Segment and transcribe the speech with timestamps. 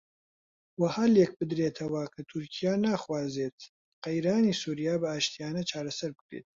[0.81, 3.59] وەها لێک بدرێتەوە کە تورکیا ناخوازێت
[4.03, 6.47] قەیرانی سووریا بە ئاشتییانە چارەسەر بکرێت